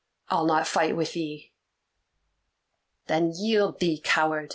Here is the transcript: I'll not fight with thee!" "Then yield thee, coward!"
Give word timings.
I'll 0.29 0.47
not 0.47 0.65
fight 0.67 0.95
with 0.95 1.13
thee!" 1.13 1.51
"Then 3.05 3.33
yield 3.35 3.79
thee, 3.79 4.01
coward!" 4.03 4.49